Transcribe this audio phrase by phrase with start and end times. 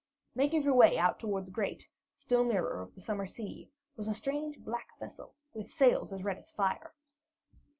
[0.33, 4.15] Making her way out toward the great, still mirror of the summer sea, was a
[4.15, 6.95] strange black vessel, with sails as red as fire.